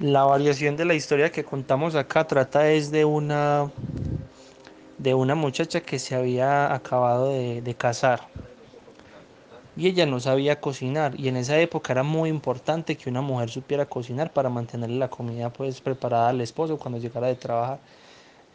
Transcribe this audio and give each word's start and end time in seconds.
La 0.00 0.24
variación 0.24 0.76
de 0.76 0.84
la 0.84 0.94
historia 0.94 1.30
que 1.30 1.44
contamos 1.44 1.94
acá 1.94 2.26
trata 2.26 2.68
es 2.68 2.90
de 2.90 3.04
una 3.04 3.70
de 4.98 5.14
una 5.14 5.36
muchacha 5.36 5.80
que 5.82 6.00
se 6.00 6.16
había 6.16 6.74
acabado 6.74 7.28
de, 7.28 7.62
de 7.62 7.74
casar. 7.74 8.26
Y 9.76 9.86
ella 9.86 10.04
no 10.06 10.18
sabía 10.18 10.60
cocinar. 10.60 11.18
Y 11.18 11.28
en 11.28 11.36
esa 11.36 11.58
época 11.58 11.92
era 11.92 12.02
muy 12.02 12.28
importante 12.28 12.96
que 12.96 13.08
una 13.08 13.20
mujer 13.20 13.50
supiera 13.50 13.86
cocinar 13.86 14.32
para 14.32 14.48
mantenerle 14.48 14.96
la 14.96 15.08
comida 15.08 15.52
pues 15.52 15.80
preparada 15.80 16.30
al 16.30 16.40
esposo 16.40 16.76
cuando 16.76 16.98
llegara 16.98 17.28
de 17.28 17.36
trabajar. 17.36 17.78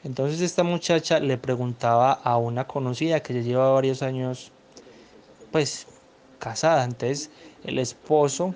Entonces 0.03 0.41
esta 0.41 0.63
muchacha 0.63 1.19
le 1.19 1.37
preguntaba 1.37 2.11
a 2.11 2.37
una 2.37 2.67
conocida 2.67 3.21
que 3.21 3.33
ya 3.33 3.41
lleva 3.41 3.71
varios 3.71 4.01
años 4.01 4.51
pues 5.51 5.87
casada, 6.37 6.83
entonces 6.83 7.29
el 7.63 7.79
esposo 7.79 8.55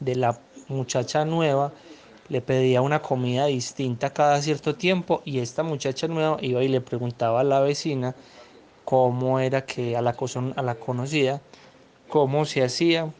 de 0.00 0.16
la 0.16 0.38
muchacha 0.72 1.24
nueva 1.24 1.72
le 2.28 2.40
pedía 2.40 2.82
una 2.82 3.02
comida 3.02 3.46
distinta 3.46 4.10
cada 4.10 4.40
cierto 4.40 4.74
tiempo 4.74 5.22
y 5.24 5.38
esta 5.38 5.62
muchacha 5.62 6.08
nueva 6.08 6.38
iba 6.40 6.62
y 6.64 6.68
le 6.68 6.80
preguntaba 6.80 7.40
a 7.40 7.44
la 7.44 7.60
vecina 7.60 8.14
cómo 8.84 9.38
era 9.38 9.64
que 9.64 9.96
a 9.96 10.02
la, 10.02 10.16
a 10.56 10.62
la 10.62 10.74
conocida, 10.74 11.40
cómo 12.08 12.44
se 12.44 12.62
hacía 12.62 13.12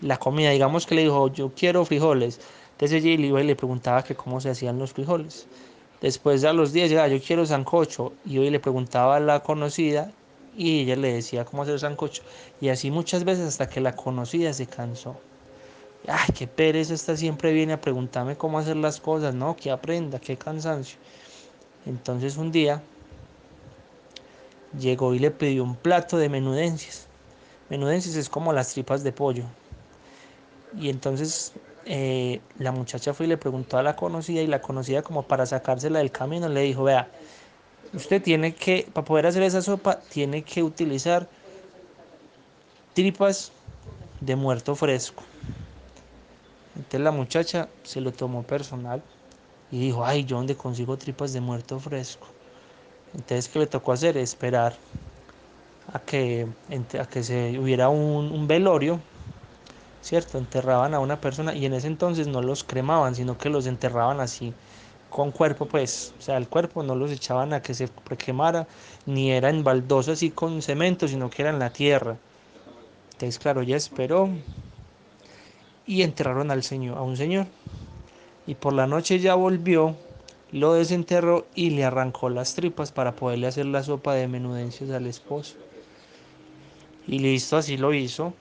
la 0.00 0.18
comida. 0.18 0.50
Digamos 0.50 0.86
que 0.86 0.94
le 0.94 1.02
dijo, 1.02 1.28
yo 1.32 1.52
quiero 1.54 1.84
frijoles. 1.84 2.40
Entonces 2.72 3.04
ella 3.04 3.26
iba 3.26 3.40
y 3.40 3.46
le 3.46 3.56
preguntaba 3.56 4.04
cómo 4.16 4.40
se 4.40 4.50
hacían 4.50 4.78
los 4.78 4.92
frijoles. 4.92 5.46
Después 6.00 6.44
a 6.44 6.52
los 6.52 6.72
días 6.72 6.90
llegaba, 6.90 7.08
yo 7.08 7.20
quiero 7.20 7.46
sancocho. 7.46 8.12
Y 8.24 8.38
hoy 8.38 8.50
le 8.50 8.60
preguntaba 8.60 9.16
a 9.16 9.20
la 9.20 9.40
conocida 9.40 10.10
y 10.56 10.80
ella 10.82 10.96
le 10.96 11.12
decía 11.12 11.44
cómo 11.44 11.62
hacer 11.62 11.78
sancocho. 11.80 12.22
Y 12.60 12.68
así 12.68 12.90
muchas 12.90 13.24
veces 13.24 13.46
hasta 13.48 13.68
que 13.68 13.80
la 13.80 13.96
conocida 13.96 14.52
se 14.52 14.66
cansó. 14.66 15.16
Ay, 16.08 16.34
qué 16.36 16.46
pereza, 16.46 16.94
esta 16.94 17.16
siempre 17.16 17.52
viene 17.52 17.72
a 17.72 17.80
preguntarme 17.80 18.36
cómo 18.36 18.58
hacer 18.58 18.76
las 18.76 19.00
cosas, 19.00 19.34
no, 19.34 19.56
que 19.56 19.70
aprenda, 19.70 20.18
qué 20.20 20.36
cansancio. 20.36 20.98
Entonces 21.84 22.36
un 22.36 22.52
día 22.52 22.82
llegó 24.78 25.14
y 25.14 25.18
le 25.18 25.30
pidió 25.30 25.64
un 25.64 25.76
plato 25.76 26.16
de 26.18 26.28
menudencias. 26.28 27.06
Menudencias 27.68 28.14
es 28.16 28.28
como 28.28 28.52
las 28.52 28.72
tripas 28.72 29.02
de 29.02 29.12
pollo. 29.12 29.44
Y 30.78 30.90
entonces 30.90 31.52
eh, 31.84 32.40
la 32.58 32.72
muchacha 32.72 33.14
fue 33.14 33.26
y 33.26 33.28
le 33.28 33.36
preguntó 33.36 33.78
a 33.78 33.82
la 33.82 33.96
conocida 33.96 34.42
y 34.42 34.46
la 34.46 34.60
conocida 34.60 35.02
como 35.02 35.22
para 35.22 35.46
sacársela 35.46 36.00
del 36.00 36.10
camino 36.10 36.48
le 36.48 36.62
dijo, 36.62 36.84
vea, 36.84 37.08
usted 37.92 38.22
tiene 38.22 38.54
que, 38.54 38.88
para 38.92 39.04
poder 39.04 39.26
hacer 39.26 39.42
esa 39.42 39.62
sopa, 39.62 40.00
tiene 40.08 40.42
que 40.42 40.62
utilizar 40.62 41.28
tripas 42.92 43.52
de 44.20 44.36
muerto 44.36 44.74
fresco. 44.74 45.22
La 46.98 47.10
muchacha 47.12 47.68
se 47.82 48.00
lo 48.00 48.12
tomó 48.12 48.42
personal 48.44 49.02
y 49.70 49.80
dijo, 49.80 50.04
ay, 50.06 50.24
¿yo 50.24 50.36
dónde 50.38 50.56
consigo 50.56 50.98
tripas 50.98 51.32
de 51.32 51.40
muerto 51.40 51.80
fresco? 51.80 52.28
Entonces, 53.14 53.48
¿qué 53.48 53.60
le 53.60 53.66
tocó 53.68 53.92
hacer? 53.92 54.16
Esperar 54.18 54.78
a 55.86 55.98
que, 56.00 56.48
a 57.00 57.06
que 57.06 57.22
se 57.22 57.58
hubiera 57.58 57.88
un, 57.88 58.32
un 58.32 58.46
velorio, 58.46 59.00
¿cierto? 60.00 60.38
Enterraban 60.38 60.94
a 60.94 61.00
una 61.00 61.20
persona 61.20 61.54
y 61.54 61.66
en 61.66 61.74
ese 61.74 61.86
entonces 61.88 62.28
no 62.28 62.42
los 62.42 62.64
cremaban, 62.64 63.14
sino 63.14 63.38
que 63.38 63.50
los 63.50 63.66
enterraban 63.66 64.20
así 64.20 64.54
con 65.10 65.32
cuerpo, 65.32 65.66
pues, 65.68 66.14
o 66.18 66.22
sea, 66.22 66.36
el 66.36 66.48
cuerpo 66.48 66.82
no 66.82 66.94
los 66.96 67.10
echaban 67.12 67.52
a 67.54 67.62
que 67.62 67.74
se 67.74 67.88
quemara, 68.18 68.68
ni 69.06 69.32
era 69.32 69.50
en 69.50 69.64
baldosa 69.64 70.12
así 70.12 70.30
con 70.32 70.62
cemento, 70.62 71.08
sino 71.08 71.30
que 71.30 71.42
era 71.42 71.50
en 71.52 71.58
la 71.60 71.72
tierra. 71.72 72.18
Entonces, 73.12 73.38
claro, 73.38 73.62
ya 73.62 73.76
esperó 73.76 74.30
y 75.86 76.02
enterraron 76.02 76.50
al 76.50 76.62
señor, 76.62 76.98
a 76.98 77.02
un 77.02 77.16
señor. 77.16 77.46
Y 78.46 78.54
por 78.54 78.72
la 78.72 78.86
noche 78.86 79.18
ya 79.18 79.34
volvió, 79.34 79.96
lo 80.52 80.74
desenterró 80.74 81.46
y 81.54 81.70
le 81.70 81.84
arrancó 81.84 82.28
las 82.28 82.54
tripas 82.54 82.92
para 82.92 83.16
poderle 83.16 83.46
hacer 83.46 83.66
la 83.66 83.82
sopa 83.82 84.14
de 84.14 84.28
menudencias 84.28 84.90
al 84.90 85.06
esposo. 85.06 85.56
Y 87.06 87.18
listo, 87.18 87.56
así 87.56 87.76
lo 87.76 87.94
hizo. 87.94 88.34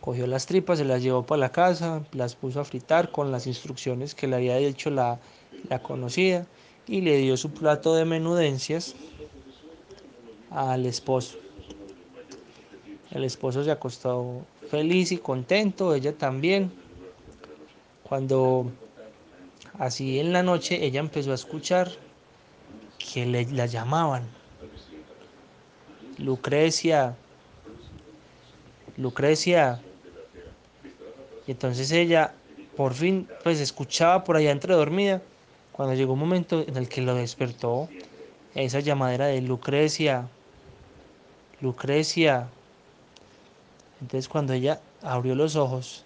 Cogió 0.00 0.26
las 0.26 0.46
tripas, 0.46 0.78
se 0.78 0.84
las 0.84 1.02
llevó 1.02 1.24
para 1.24 1.40
la 1.40 1.52
casa, 1.52 2.02
las 2.12 2.34
puso 2.34 2.60
a 2.60 2.64
fritar 2.64 3.10
con 3.10 3.30
las 3.30 3.46
instrucciones 3.46 4.14
que 4.14 4.26
le 4.26 4.36
había 4.36 4.56
dicho 4.56 4.90
la, 4.90 5.20
la 5.68 5.82
conocida 5.82 6.46
y 6.86 7.02
le 7.02 7.18
dio 7.18 7.36
su 7.36 7.50
plato 7.50 7.94
de 7.94 8.04
menudencias 8.04 8.94
al 10.50 10.86
esposo. 10.86 11.38
El 13.10 13.24
esposo 13.24 13.64
se 13.64 13.70
acostó 13.70 14.44
feliz 14.70 15.10
y 15.12 15.18
contento, 15.18 15.94
ella 15.94 16.12
también. 16.16 16.70
Cuando 18.04 18.70
así 19.78 20.18
en 20.18 20.32
la 20.32 20.42
noche 20.42 20.84
ella 20.84 21.00
empezó 21.00 21.32
a 21.32 21.34
escuchar 21.34 21.90
que 22.98 23.26
le, 23.26 23.46
la 23.46 23.66
llamaban. 23.66 24.24
Lucrecia, 26.18 27.16
Lucrecia. 28.96 29.80
Y 31.46 31.52
entonces 31.52 31.90
ella 31.92 32.34
por 32.76 32.94
fin 32.94 33.28
pues 33.42 33.60
escuchaba 33.60 34.22
por 34.24 34.36
allá 34.36 34.50
entre 34.50 34.74
dormida 34.74 35.20
cuando 35.72 35.94
llegó 35.94 36.12
un 36.12 36.18
momento 36.18 36.64
en 36.66 36.76
el 36.76 36.88
que 36.88 37.00
lo 37.00 37.14
despertó 37.14 37.88
esa 38.54 38.80
llamadera 38.80 39.26
de 39.26 39.40
Lucrecia, 39.40 40.28
Lucrecia, 41.60 42.48
entonces 44.00 44.28
cuando 44.28 44.52
ella 44.52 44.80
abrió 45.02 45.34
los 45.34 45.56
ojos, 45.56 46.04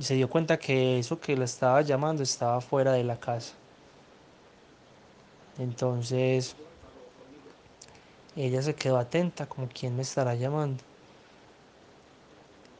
se 0.00 0.14
dio 0.14 0.28
cuenta 0.28 0.58
que 0.58 0.98
eso 0.98 1.20
que 1.20 1.36
la 1.36 1.44
estaba 1.44 1.82
llamando 1.82 2.22
estaba 2.22 2.60
fuera 2.60 2.92
de 2.92 3.04
la 3.04 3.18
casa. 3.18 3.54
Entonces 5.58 6.56
ella 8.34 8.60
se 8.62 8.74
quedó 8.74 8.98
atenta, 8.98 9.46
como 9.46 9.68
quién 9.68 9.96
me 9.96 10.02
estará 10.02 10.34
llamando. 10.34 10.82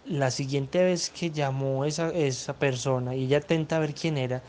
La 0.05 0.31
siguiente 0.31 0.83
vez 0.85 1.11
que 1.11 1.31
llamó 1.31 1.85
esa, 1.85 2.11
esa 2.11 2.55
persona 2.55 3.15
y 3.15 3.25
ella 3.25 3.39
atenta 3.39 3.77
a 3.77 3.81
ver 3.81 3.95
quién 3.95 4.19
era, 4.19 4.43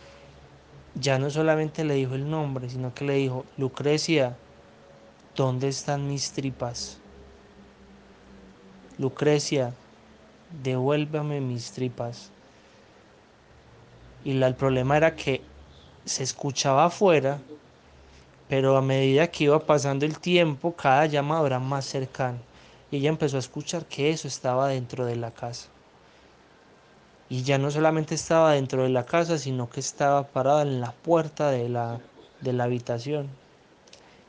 ya 0.95 1.17
no 1.19 1.29
solamente 1.29 1.83
le 1.83 1.93
dijo 1.93 2.15
el 2.15 2.29
nombre, 2.29 2.69
sino 2.69 2.93
que 2.93 3.05
le 3.05 3.13
dijo, 3.13 3.45
Lucrecia, 3.57 4.35
¿dónde 5.35 5.67
están 5.69 6.07
mis 6.07 6.31
tripas? 6.31 6.99
Lucrecia, 8.99 9.73
devuélvame 10.63 11.39
mis 11.39 11.71
tripas. 11.71 12.31
Y 14.23 14.33
la, 14.33 14.47
el 14.47 14.55
problema 14.55 14.97
era 14.97 15.15
que 15.15 15.41
se 16.03 16.23
escuchaba 16.23 16.85
afuera, 16.85 17.39
pero 18.49 18.75
a 18.75 18.81
medida 18.81 19.27
que 19.27 19.43
iba 19.43 19.59
pasando 19.59 20.05
el 20.05 20.17
tiempo, 20.17 20.73
cada 20.73 21.05
llamado 21.05 21.45
era 21.45 21.59
más 21.59 21.85
cercano. 21.85 22.39
Y 22.89 22.97
ella 22.97 23.09
empezó 23.09 23.37
a 23.37 23.41
escuchar 23.41 23.85
que 23.85 24.09
eso 24.09 24.27
estaba 24.27 24.69
dentro 24.69 25.05
de 25.05 25.15
la 25.15 25.29
casa. 25.29 25.69
Y 27.29 27.43
ya 27.43 27.59
no 27.59 27.69
solamente 27.69 28.15
estaba 28.15 28.53
dentro 28.53 28.81
de 28.81 28.89
la 28.89 29.05
casa, 29.05 29.37
sino 29.37 29.69
que 29.69 29.81
estaba 29.81 30.23
parada 30.23 30.63
en 30.63 30.81
la 30.81 30.91
puerta 30.91 31.51
de 31.51 31.69
la, 31.69 31.99
de 32.41 32.53
la 32.53 32.63
habitación. 32.63 33.27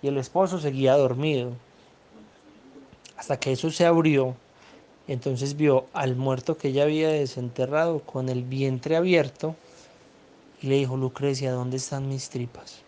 Y 0.02 0.08
el 0.08 0.18
esposo 0.18 0.58
seguía 0.58 0.94
dormido. 0.94 1.52
Hasta 3.16 3.38
que 3.40 3.52
eso 3.52 3.70
se 3.70 3.86
abrió 3.86 4.36
entonces 5.08 5.56
vio 5.56 5.86
al 5.94 6.16
muerto 6.16 6.58
que 6.58 6.69
ella 6.69 6.84
había 6.84 7.08
desenterrado 7.08 8.00
con 8.00 8.28
el 8.28 8.44
vientre 8.44 8.94
abierto 8.94 9.56
y 10.60 10.66
le 10.66 10.76
dijo, 10.76 10.96
Lucrecia, 10.96 11.52
¿dónde 11.52 11.78
están 11.78 12.08
mis 12.08 12.28
tripas? 12.28 12.82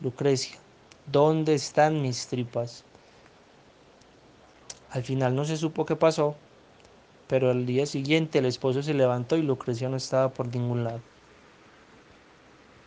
Lucrecia, 0.00 0.58
¿dónde 1.10 1.54
están 1.54 2.02
mis 2.02 2.26
tripas? 2.26 2.84
Al 4.90 5.02
final 5.02 5.34
no 5.34 5.44
se 5.44 5.56
supo 5.56 5.86
qué 5.86 5.96
pasó, 5.96 6.34
pero 7.26 7.50
al 7.50 7.64
día 7.64 7.86
siguiente 7.86 8.38
el 8.38 8.46
esposo 8.46 8.82
se 8.82 8.92
levantó 8.92 9.36
y 9.36 9.42
Lucrecia 9.42 9.88
no 9.88 9.96
estaba 9.96 10.30
por 10.30 10.54
ningún 10.54 10.84
lado. 10.84 11.00